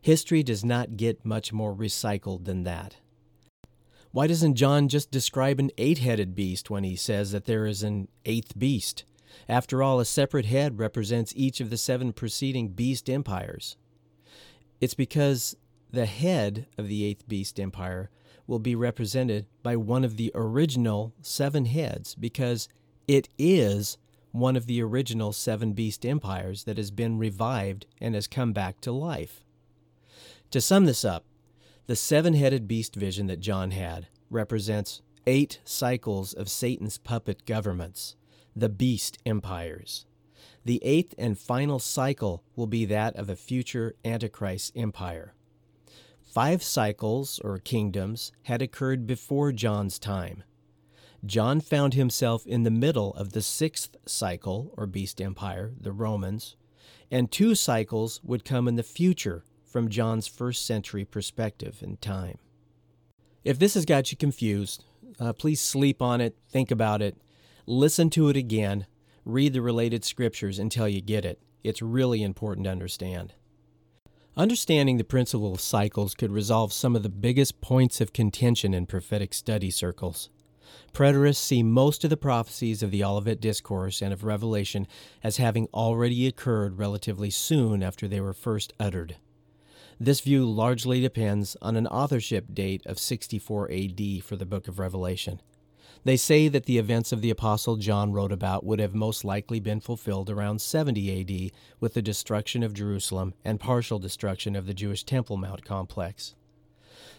[0.01, 2.97] History does not get much more recycled than that.
[4.12, 7.83] Why doesn't John just describe an eight headed beast when he says that there is
[7.83, 9.05] an eighth beast?
[9.49, 13.77] After all, a separate head represents each of the seven preceding beast empires.
[14.81, 15.57] It's because
[15.97, 18.11] the head of the eighth beast empire
[18.47, 22.69] will be represented by one of the original seven heads because
[23.09, 23.97] it is
[24.31, 28.79] one of the original seven beast empires that has been revived and has come back
[28.79, 29.43] to life.
[30.51, 31.25] To sum this up,
[31.87, 38.17] the seven headed beast vision that John had represents eight cycles of Satan's puppet governments,
[38.55, 40.05] the beast empires.
[40.63, 45.33] The eighth and final cycle will be that of a future Antichrist empire.
[46.37, 50.44] Five cycles, or kingdoms, had occurred before John's time.
[51.25, 56.57] John found himself in the middle of the sixth cycle, or beast empire, the Romans,
[57.11, 62.37] and two cycles would come in the future from John's first century perspective in time.
[63.42, 64.85] If this has got you confused,
[65.18, 67.16] uh, please sleep on it, think about it,
[67.64, 68.85] listen to it again,
[69.25, 71.40] read the related scriptures until you get it.
[71.64, 73.33] It's really important to understand.
[74.38, 78.85] Understanding the principle of cycles could resolve some of the biggest points of contention in
[78.85, 80.29] prophetic study circles.
[80.92, 84.87] Preterists see most of the prophecies of the Olivet Discourse and of Revelation
[85.25, 89.16] as having already occurred relatively soon after they were first uttered.
[89.99, 94.79] This view largely depends on an authorship date of 64 AD for the book of
[94.79, 95.40] Revelation.
[96.07, 99.59] They say that the events of the Apostle John wrote about would have most likely
[99.59, 104.73] been fulfilled around 70 AD with the destruction of Jerusalem and partial destruction of the
[104.73, 106.37] Jewish Temple Mount complex.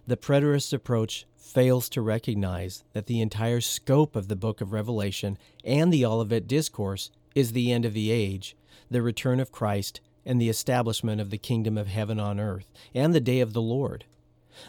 [0.07, 5.37] The preterist approach fails to recognize that the entire scope of the book of Revelation
[5.65, 8.55] and the Olivet Discourse is the end of the age,
[8.89, 13.13] the return of Christ, and the establishment of the kingdom of heaven on earth, and
[13.13, 14.05] the day of the Lord.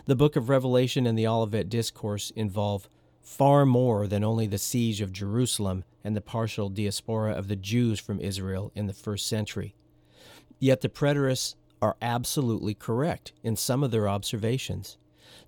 [0.06, 2.88] The book of Revelation and the Olivet Discourse involve
[3.28, 8.00] far more than only the siege of Jerusalem and the partial diaspora of the Jews
[8.00, 9.74] from Israel in the first century.
[10.58, 14.96] Yet the preterists are absolutely correct in some of their observations.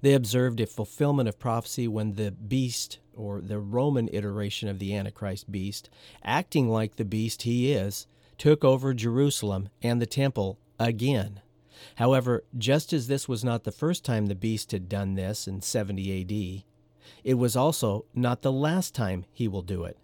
[0.02, 4.94] They observed a fulfillment of prophecy when the beast, or the Roman iteration of the
[4.94, 5.88] Antichrist beast,
[6.22, 11.40] acting like the beast he is, took over Jerusalem and the temple again.
[11.96, 15.62] However, just as this was not the first time the beast had done this in
[15.62, 16.69] 70 AD,
[17.24, 19.96] it was also not the last time he will do it.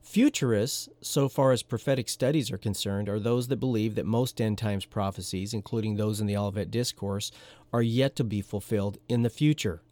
[0.00, 4.58] Futurists, so far as prophetic studies are concerned, are those that believe that most end
[4.58, 7.30] times prophecies, including those in the Olivet Discourse,
[7.72, 9.82] are yet to be fulfilled in the future.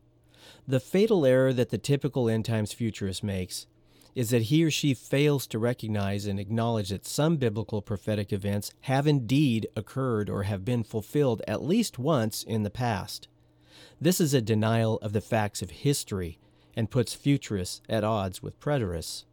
[0.66, 3.66] The fatal error that the typical end times futurist makes
[4.14, 8.72] is that he or she fails to recognize and acknowledge that some biblical prophetic events
[8.82, 13.28] have indeed occurred or have been fulfilled at least once in the past.
[14.02, 16.38] This is a denial of the facts of history
[16.74, 19.24] and puts futurists at odds with preterists.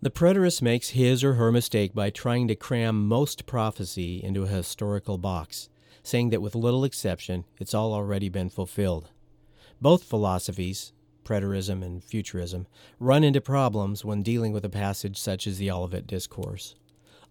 [0.00, 4.48] The preterist makes his or her mistake by trying to cram most prophecy into a
[4.48, 5.68] historical box,
[6.04, 9.10] saying that with little exception, it's all already been fulfilled.
[9.80, 10.92] Both philosophies,
[11.24, 12.68] preterism and futurism,
[13.00, 16.76] run into problems when dealing with a passage such as the Olivet Discourse.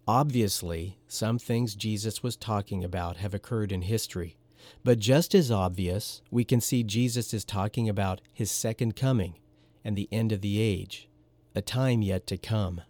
[0.06, 4.36] Obviously, some things Jesus was talking about have occurred in history,
[4.82, 9.38] but just as obvious, we can see Jesus is talking about his second coming
[9.84, 11.08] and the end of the age,
[11.54, 12.82] a time yet to come.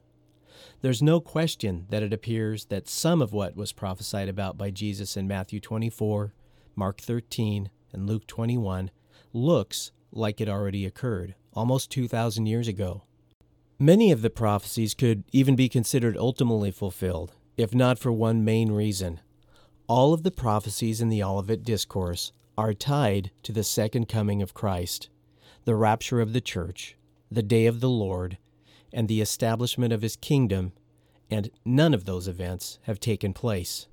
[0.80, 5.16] There's no question that it appears that some of what was prophesied about by Jesus
[5.16, 6.34] in Matthew 24,
[6.76, 8.90] Mark 13, and Luke 21
[9.32, 13.02] looks like it already occurred, almost 2,000 years ago.
[13.78, 18.70] Many of the prophecies could even be considered ultimately fulfilled, if not for one main
[18.70, 19.20] reason.
[19.86, 24.54] All of the prophecies in the Olivet Discourse are tied to the second coming of
[24.54, 25.10] Christ,
[25.66, 26.96] the rapture of the church,
[27.30, 28.38] the day of the Lord,
[28.94, 30.72] and the establishment of his kingdom,
[31.30, 33.86] and none of those events have taken place.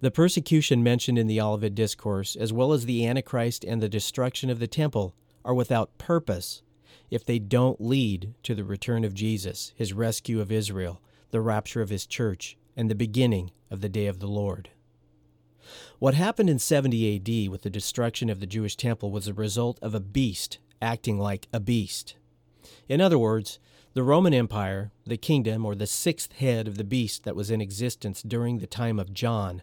[0.00, 4.48] The persecution mentioned in the Olivet Discourse, as well as the Antichrist and the destruction
[4.48, 6.62] of the temple, are without purpose
[7.10, 11.82] if they don't lead to the return of Jesus, his rescue of Israel, the rapture
[11.82, 14.70] of his church, and the beginning of the day of the Lord.
[15.98, 19.78] What happened in 70 AD with the destruction of the Jewish temple was a result
[19.82, 22.16] of a beast acting like a beast.
[22.88, 23.58] In other words,
[23.92, 27.60] the Roman Empire, the kingdom or the sixth head of the beast that was in
[27.60, 29.62] existence during the time of John,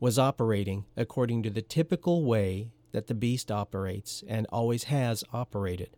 [0.00, 5.90] was operating according to the typical way that the beast operates and always has operated.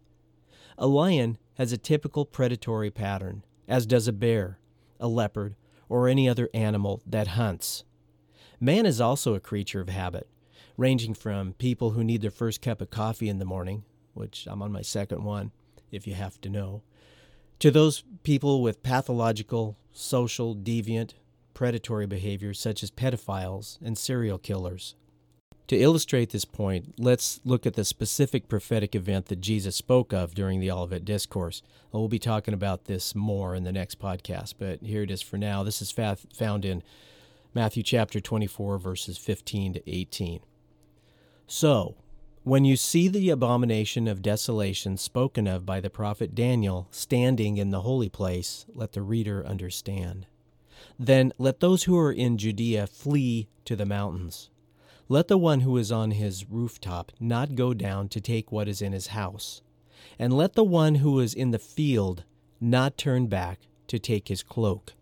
[0.77, 4.59] A lion has a typical predatory pattern, as does a bear,
[4.99, 5.57] a leopard,
[5.89, 7.85] or any other animal that hunts.
[8.63, 10.29] Man is also a creature of habit,
[10.77, 14.61] ranging from people who need their first cup of coffee in the morning, which I'm
[14.61, 15.53] on my second one,
[15.91, 16.83] if you have to know,
[17.59, 21.15] to those people with pathological, social, deviant,
[21.55, 24.95] predatory behaviors such as pedophiles and serial killers.
[25.69, 30.35] To illustrate this point, let's look at the specific prophetic event that Jesus spoke of
[30.35, 31.63] during the Olivet Discourse.
[31.93, 35.39] We'll be talking about this more in the next podcast, but here it is for
[35.39, 35.63] now.
[35.63, 36.83] This is found in
[37.53, 40.41] Matthew chapter 24, verses 15 to 18.
[41.49, 41.97] So,
[42.45, 47.71] when you see the abomination of desolation spoken of by the prophet Daniel standing in
[47.71, 50.27] the holy place, let the reader understand.
[50.97, 54.49] Then let those who are in Judea flee to the mountains.
[55.09, 58.81] Let the one who is on his rooftop not go down to take what is
[58.81, 59.61] in his house.
[60.21, 62.23] And let the one who is in the field
[62.61, 64.93] not turn back to take his cloak.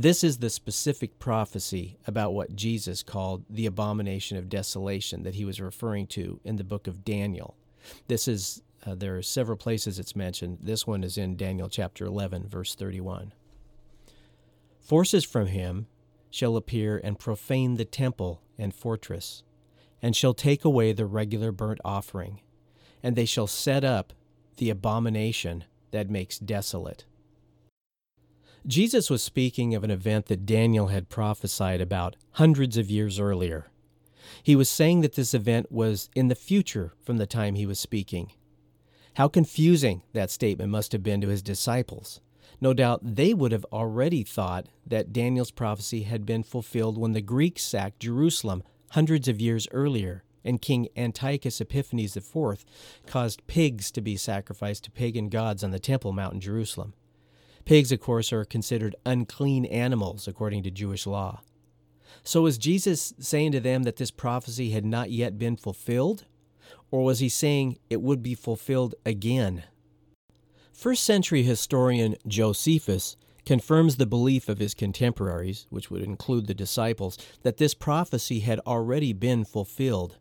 [0.00, 5.44] This is the specific prophecy about what Jesus called the abomination of desolation that he
[5.44, 7.54] was referring to in the book of Daniel.
[8.08, 10.60] This is, uh, there are several places it's mentioned.
[10.62, 13.34] This one is in Daniel chapter 11, verse 31.
[14.78, 15.86] Forces from him
[16.30, 19.42] shall appear and profane the temple and fortress,
[20.00, 22.40] and shall take away the regular burnt offering,
[23.02, 24.14] and they shall set up
[24.56, 27.04] the abomination that makes desolate.
[28.66, 33.70] Jesus was speaking of an event that Daniel had prophesied about hundreds of years earlier.
[34.42, 37.80] He was saying that this event was in the future from the time he was
[37.80, 38.32] speaking.
[39.14, 42.20] How confusing that statement must have been to his disciples.
[42.60, 47.22] No doubt they would have already thought that Daniel's prophecy had been fulfilled when the
[47.22, 52.64] Greeks sacked Jerusalem hundreds of years earlier and King Antiochus Epiphanes IV
[53.06, 56.94] caused pigs to be sacrificed to pagan gods on the Temple Mount in Jerusalem.
[57.70, 61.40] Pigs, of course, are considered unclean animals according to Jewish law.
[62.24, 66.24] So was Jesus saying to them that this prophecy had not yet been fulfilled?
[66.90, 69.62] Or was he saying it would be fulfilled again?
[70.72, 73.16] First century historian Josephus
[73.46, 78.58] confirms the belief of his contemporaries, which would include the disciples, that this prophecy had
[78.66, 80.18] already been fulfilled.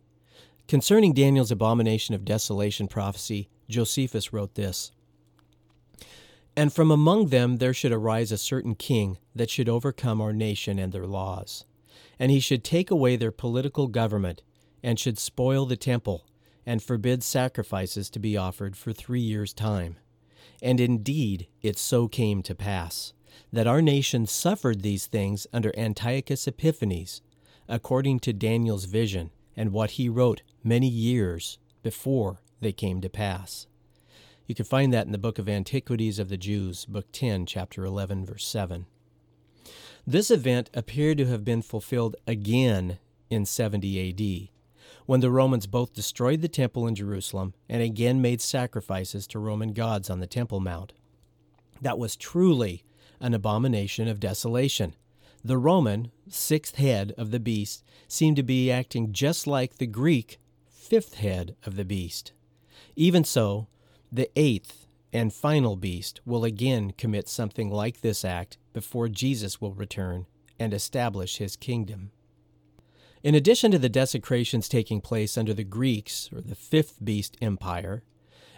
[0.67, 4.91] Concerning Daniel's abomination of desolation prophecy, Josephus wrote this
[6.59, 10.77] and from among them there should arise a certain king that should overcome our nation
[10.77, 11.63] and their laws.
[12.19, 14.41] And he should take away their political government,
[14.83, 16.27] and should spoil the temple,
[16.65, 19.99] and forbid sacrifices to be offered for three years' time.
[20.61, 23.13] And indeed it so came to pass,
[23.53, 27.21] that our nation suffered these things under Antiochus Epiphanes,
[27.69, 33.65] according to Daniel's vision, and what he wrote many years before they came to pass.
[34.49, 37.85] You can find that in the book of Antiquities of the Jews, book 10, chapter
[37.85, 38.87] 11, verse 7.
[40.07, 42.97] This event appeared to have been fulfilled again
[43.29, 44.49] in 70 AD,
[45.05, 49.71] when the Romans both destroyed the temple in Jerusalem and again made sacrifices to Roman
[49.71, 50.93] gods on the Temple Mount.
[51.79, 52.83] That was truly
[53.19, 54.95] an abomination of desolation.
[55.45, 60.39] The Roman, sixth head of the beast, seemed to be acting just like the Greek,
[60.67, 62.31] fifth head of the beast.
[62.95, 63.67] Even so,
[64.11, 69.73] the eighth and final beast will again commit something like this act before Jesus will
[69.73, 70.25] return
[70.59, 72.11] and establish his kingdom.
[73.23, 78.03] In addition to the desecrations taking place under the Greeks, or the fifth beast empire,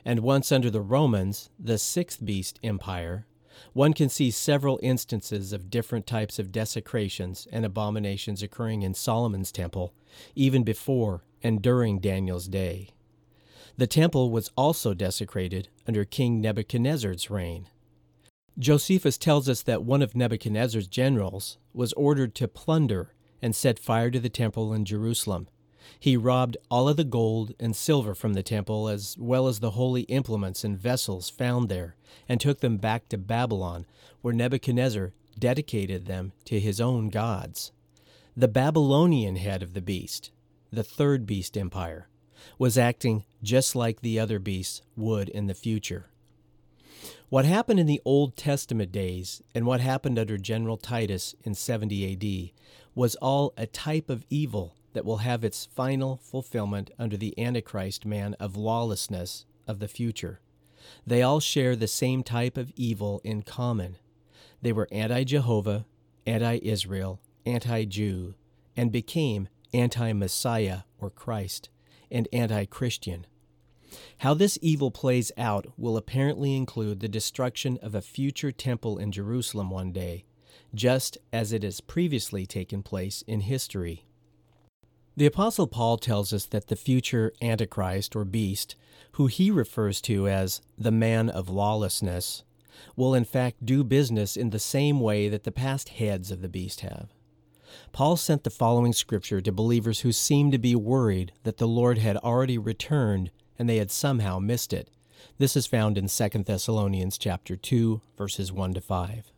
[0.05, 3.25] and once under the Romans, the sixth beast empire,
[3.73, 9.51] one can see several instances of different types of desecrations and abominations occurring in Solomon's
[9.51, 9.93] temple,
[10.35, 12.89] even before and during Daniel's day.
[13.77, 17.67] The temple was also desecrated under King Nebuchadnezzar's reign.
[18.59, 24.11] Josephus tells us that one of Nebuchadnezzar's generals was ordered to plunder and set fire
[24.11, 25.47] to the temple in Jerusalem.
[25.99, 29.71] He robbed all of the gold and silver from the temple, as well as the
[29.71, 31.95] holy implements and vessels found there,
[32.29, 33.85] and took them back to Babylon,
[34.21, 37.71] where Nebuchadnezzar dedicated them to his own gods.
[38.35, 40.31] The Babylonian head of the beast,
[40.71, 42.07] the third beast empire,
[42.57, 46.07] was acting just like the other beasts would in the future.
[47.29, 52.13] What happened in the Old Testament days and what happened under General Titus in 70
[52.13, 52.61] AD
[52.93, 58.05] was all a type of evil that will have its final fulfillment under the Antichrist
[58.05, 60.41] man of lawlessness of the future.
[61.07, 63.97] They all share the same type of evil in common.
[64.61, 65.85] They were anti Jehovah,
[66.25, 68.35] anti Israel, anti Jew,
[68.75, 71.69] and became anti Messiah or Christ
[72.11, 73.25] and anti Christian.
[74.19, 79.11] How this evil plays out will apparently include the destruction of a future temple in
[79.11, 80.25] Jerusalem one day,
[80.73, 84.05] just as it has previously taken place in history.
[85.17, 88.75] The Apostle Paul tells us that the future Antichrist or beast,
[89.13, 92.43] who he refers to as the man of lawlessness,
[92.95, 96.49] will in fact do business in the same way that the past heads of the
[96.49, 97.09] beast have.
[97.91, 101.97] Paul sent the following scripture to believers who seemed to be worried that the Lord
[101.97, 104.89] had already returned and they had somehow missed it.
[105.37, 109.31] This is found in 2 Thessalonians chapter 2 verses 1 to 5.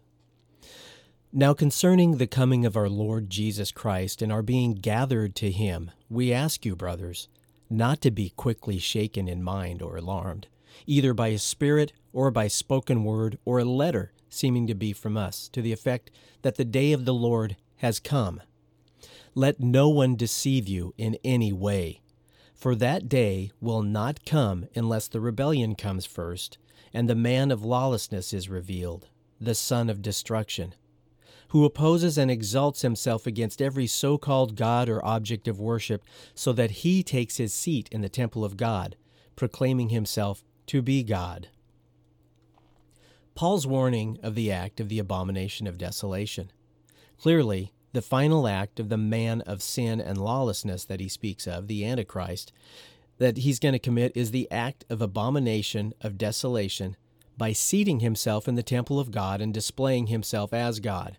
[1.35, 5.89] Now, concerning the coming of our Lord Jesus Christ and our being gathered to him,
[6.07, 7.27] we ask you, brothers,
[7.69, 10.47] not to be quickly shaken in mind or alarmed,
[10.85, 15.15] either by a spirit or by spoken word or a letter seeming to be from
[15.15, 16.11] us, to the effect
[16.41, 18.41] that the day of the Lord has come.
[19.35, 21.99] Let no one deceive you in any way,
[22.55, 26.57] for that day will not come unless the rebellion comes first,
[26.93, 29.09] and the man of lawlessness is revealed,
[29.39, 30.73] the son of destruction
[31.49, 36.03] who opposes and exalts himself against every so called God or object of worship,
[36.33, 38.95] so that he takes his seat in the temple of God,
[39.35, 41.49] proclaiming himself to be God.
[43.35, 46.51] Paul's warning of the act of the abomination of desolation.
[47.19, 51.67] Clearly, the final act of the man of sin and lawlessness that he speaks of,
[51.67, 52.51] the Antichrist,
[53.19, 56.97] that he's going to commit is the act of abomination of desolation
[57.37, 61.17] by seating himself in the temple of God and displaying himself as God.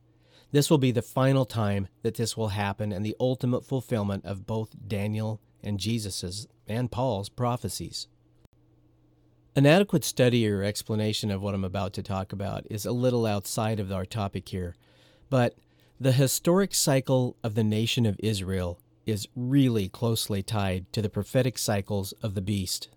[0.53, 4.47] This will be the final time that this will happen and the ultimate fulfillment of
[4.47, 8.07] both Daniel and Jesus's and Paul's prophecies.
[9.57, 13.27] An adequate study or explanation of what I'm about to talk about is a little
[13.27, 14.75] outside of our topic here,
[15.31, 15.55] but
[16.01, 21.57] the historic cycle of the nation of Israel is really closely tied to the prophetic
[21.57, 22.89] cycles of the beast.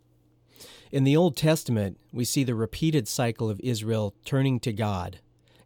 [0.92, 5.20] In the Old Testament, we see the repeated cycle of Israel turning to God.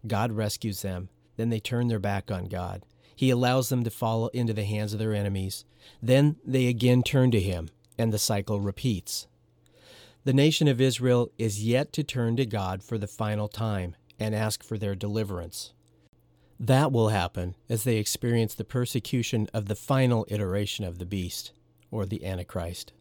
[0.06, 2.84] God rescues them, then they turn their back on God.
[3.16, 5.64] He allows them to fall into the hands of their enemies.
[6.02, 9.28] Then they again turn to Him, and the cycle repeats.
[10.26, 14.36] The nation of Israel is yet to turn to God for the final time and
[14.36, 15.74] ask for their deliverance.
[16.64, 21.53] That will happen as they experience the persecution of the final iteration of the beast,
[21.89, 22.93] or the Antichrist.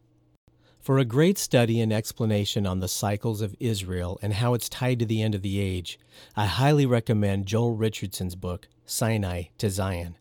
[0.79, 4.97] For a great study and explanation on the cycles of Israel and how it's tied
[4.97, 5.99] to the end of the age,
[6.35, 10.17] I highly recommend Joel Richardson's book, Sinai to Zion.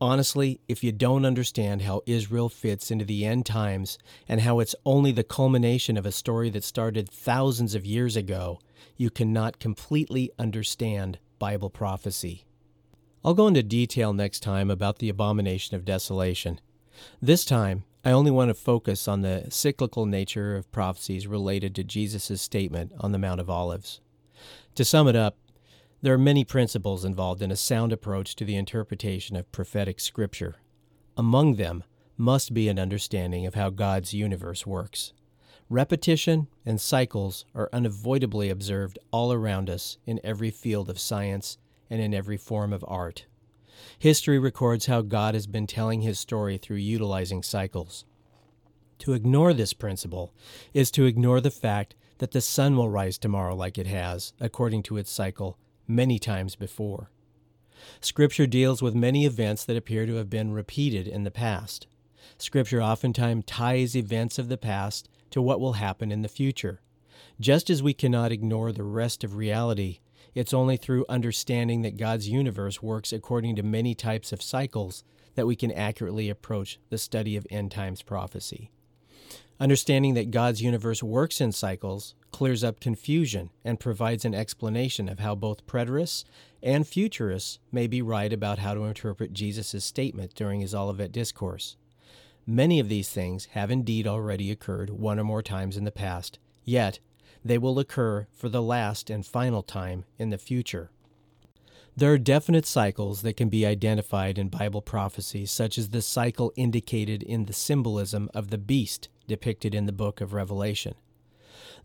[0.00, 3.96] Honestly, if you don't understand how Israel fits into the end times
[4.28, 8.58] and how it's only the culmination of a story that started thousands of years ago,
[8.96, 12.42] you cannot completely understand Bible prophecy.
[13.26, 16.60] I'll go into detail next time about the abomination of desolation.
[17.20, 21.82] This time, I only want to focus on the cyclical nature of prophecies related to
[21.82, 24.00] Jesus' statement on the Mount of Olives.
[24.76, 25.36] To sum it up,
[26.02, 30.58] there are many principles involved in a sound approach to the interpretation of prophetic scripture.
[31.16, 31.82] Among them
[32.16, 35.12] must be an understanding of how God's universe works.
[35.68, 41.58] Repetition and cycles are unavoidably observed all around us in every field of science
[41.90, 43.26] and in every form of art.
[43.98, 48.04] History records how God has been telling his story through utilizing cycles.
[49.00, 50.32] To ignore this principle
[50.72, 54.82] is to ignore the fact that the sun will rise tomorrow like it has, according
[54.84, 57.10] to its cycle, many times before.
[58.00, 61.86] Scripture deals with many events that appear to have been repeated in the past.
[62.38, 66.80] Scripture oftentimes ties events of the past to what will happen in the future.
[67.38, 70.00] Just as we cannot ignore the rest of reality,
[70.36, 75.02] it's only through understanding that God's universe works according to many types of cycles
[75.34, 78.70] that we can accurately approach the study of end times prophecy.
[79.58, 85.20] Understanding that God's universe works in cycles clears up confusion and provides an explanation of
[85.20, 86.24] how both preterists
[86.62, 91.78] and futurists may be right about how to interpret Jesus' statement during his Olivet Discourse.
[92.46, 96.38] Many of these things have indeed already occurred one or more times in the past,
[96.62, 96.98] yet
[97.48, 100.90] they will occur for the last and final time in the future.
[101.96, 106.52] There are definite cycles that can be identified in Bible prophecy, such as the cycle
[106.54, 110.94] indicated in the symbolism of the beast depicted in the book of Revelation.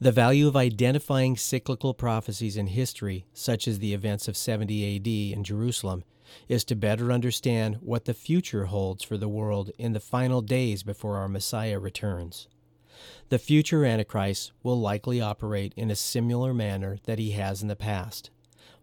[0.02, 5.08] The value of identifying cyclical prophecies in history, such as the events of 70 AD
[5.38, 6.04] in Jerusalem,
[6.50, 10.84] is to better understand what the future holds for the world in the final days
[10.84, 12.48] before our Messiah returns.
[13.30, 17.76] The future Antichrist will likely operate in a similar manner that he has in the
[17.76, 18.30] past.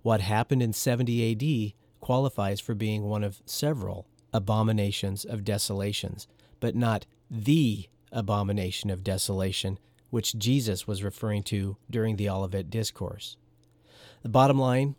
[0.03, 6.27] What happened in 70 AD qualifies for being one of several abominations of desolations,
[6.61, 9.79] but not the abomination of desolation
[10.11, 13.37] which Jesus was referring to during the Olivet Discourse.
[14.23, 14.97] The bottom line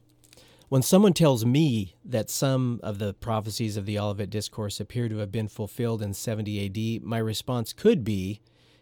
[0.69, 5.17] when someone tells me that some of the prophecies of the Olivet Discourse appear to
[5.17, 8.39] have been fulfilled in 70 AD, my response could be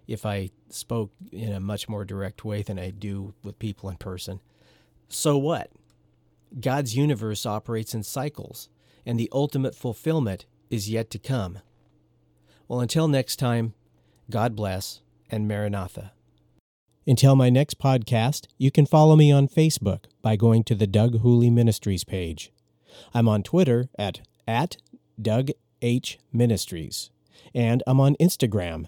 [0.08, 3.98] if I spoke in a much more direct way than I do with people in
[3.98, 4.40] person.
[5.10, 5.72] So what?
[6.60, 8.70] God's universe operates in cycles,
[9.06, 11.60] and the ultimate fulfillment is yet to come.
[12.68, 13.74] Well, until next time,
[14.30, 16.14] God bless and Maranatha.
[17.06, 21.22] Until my next podcast, you can follow me on Facebook by going to the Doug
[21.22, 22.52] Hooley Ministries page.
[23.14, 24.78] I'm on Twitter at, at
[25.22, 25.50] Doug
[25.82, 26.20] H.
[26.34, 27.10] Ministries,
[27.54, 28.88] and I'm on Instagram